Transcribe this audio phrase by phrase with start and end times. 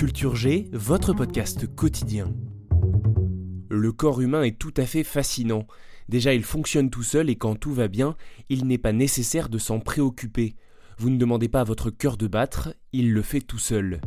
[0.00, 2.32] Culture G, votre podcast quotidien.
[3.68, 5.66] Le corps humain est tout à fait fascinant.
[6.08, 8.16] Déjà, il fonctionne tout seul et quand tout va bien,
[8.48, 10.54] il n'est pas nécessaire de s'en préoccuper.
[10.96, 14.00] Vous ne demandez pas à votre cœur de battre, il le fait tout seul.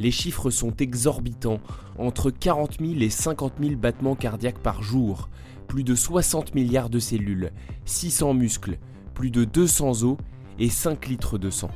[0.00, 1.60] Les chiffres sont exorbitants,
[1.96, 5.30] entre 40 000 et 50 000 battements cardiaques par jour,
[5.68, 7.52] plus de 60 milliards de cellules,
[7.84, 8.80] 600 muscles,
[9.14, 10.16] plus de 200 os
[10.58, 11.70] et 5 litres de sang.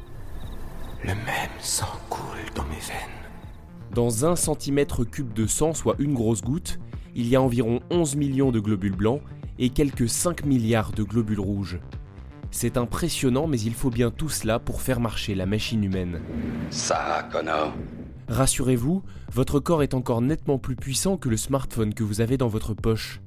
[1.02, 2.24] Le même sang coule
[2.54, 3.20] dans mes veines.
[3.94, 6.78] Dans un centimètre cube de sang, soit une grosse goutte,
[7.14, 9.22] il y a environ 11 millions de globules blancs
[9.58, 11.80] et quelques 5 milliards de globules rouges.
[12.50, 16.20] C'est impressionnant, mais il faut bien tout cela pour faire marcher la machine humaine.
[16.68, 17.72] Ça, Connor.
[18.28, 19.02] Rassurez-vous,
[19.32, 22.74] votre corps est encore nettement plus puissant que le smartphone que vous avez dans votre
[22.74, 23.22] poche.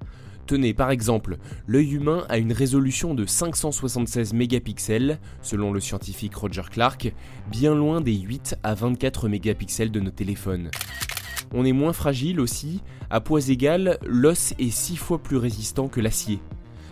[0.46, 6.64] Tenez, par exemple, l'œil humain a une résolution de 576 mégapixels, selon le scientifique Roger
[6.70, 7.14] Clark,
[7.50, 10.70] bien loin des 8 à 24 mégapixels de nos téléphones.
[11.54, 16.02] On est moins fragile aussi, à poids égal, l'os est 6 fois plus résistant que
[16.02, 16.40] l'acier.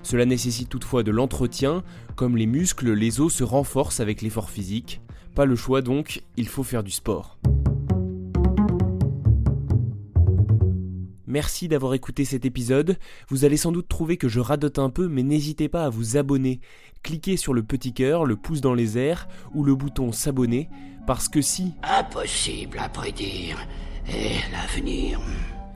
[0.03, 1.83] Cela nécessite toutefois de l'entretien,
[2.15, 5.01] comme les muscles, les os se renforcent avec l'effort physique.
[5.35, 7.37] Pas le choix donc, il faut faire du sport.
[11.31, 12.97] Merci d'avoir écouté cet épisode.
[13.29, 16.17] Vous allez sans doute trouver que je radote un peu, mais n'hésitez pas à vous
[16.17, 16.59] abonner.
[17.03, 20.69] Cliquez sur le petit cœur, le pouce dans les airs ou le bouton s'abonner,
[21.07, 23.65] parce que si Impossible à prédire.
[24.09, 25.21] Et l'avenir.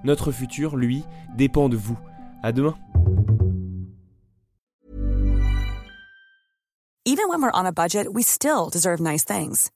[0.03, 1.05] notre futur, lui,
[1.38, 1.97] dépend de vous.
[2.44, 2.75] À demain.
[7.05, 9.71] Even when we're on a budget, we still deserve nice things.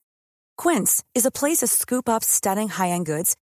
[0.58, 3.38] Quince is a place to scoop up stunning high-end goods